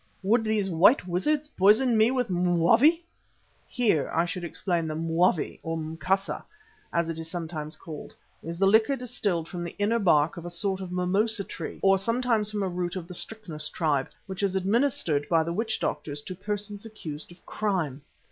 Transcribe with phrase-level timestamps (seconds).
[0.23, 3.03] Would these white wizards poison me with mwavi?"
[3.67, 6.41] Here I should explain that mwavi or mkasa,
[6.91, 10.49] as it is sometimes called, is the liquor distilled from the inner bark of a
[10.49, 14.55] sort of mimosa tree or sometimes from a root of the strychnos tribe, which is
[14.55, 18.01] administered by the witch doctors to persons accused of crime.